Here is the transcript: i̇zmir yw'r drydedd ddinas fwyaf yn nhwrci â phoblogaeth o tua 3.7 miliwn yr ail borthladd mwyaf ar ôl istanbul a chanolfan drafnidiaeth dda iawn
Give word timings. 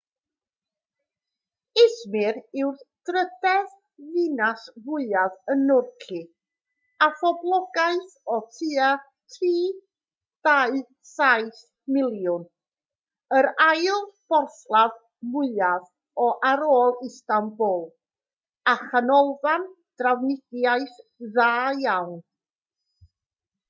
i̇zmir 1.81 2.35
yw'r 2.61 2.77
drydedd 3.09 3.73
ddinas 4.05 4.61
fwyaf 4.85 5.35
yn 5.53 5.59
nhwrci 5.71 6.21
â 7.07 7.09
phoblogaeth 7.19 8.15
o 8.35 8.37
tua 8.55 8.87
3.7 9.35 11.59
miliwn 11.99 12.47
yr 13.41 13.47
ail 13.67 13.99
borthladd 14.35 14.95
mwyaf 15.35 16.23
ar 16.53 16.63
ôl 16.81 16.95
istanbul 17.11 17.83
a 18.73 18.75
chanolfan 18.87 19.69
drafnidiaeth 20.03 20.97
dda 21.29 21.51
iawn 21.87 22.17